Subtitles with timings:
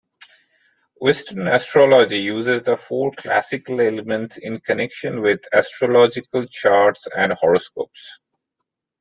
[0.99, 8.19] Western astrology uses the four classical elements in connection with astrological charts and horoscopes.